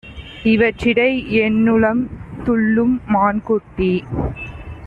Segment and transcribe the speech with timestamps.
[0.45, 1.09] இவற்றிடை
[1.41, 2.01] என்னுளம்
[2.45, 3.93] துள்ளும் மான்குட்டி!